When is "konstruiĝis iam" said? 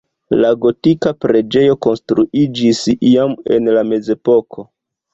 1.87-3.39